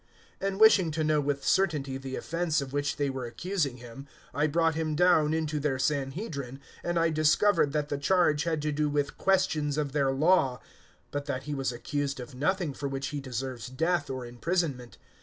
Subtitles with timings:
[0.41, 4.07] 023:028 And, wishing to know with certainty the offense of which they were accusing him,
[4.33, 8.63] I brought him down into their Sanhedrin, 023:029 and I discovered that the charge had
[8.63, 10.59] to do with questions of their Law,
[11.11, 14.97] but that he was accused of nothing for which he deserves death or imprisonment.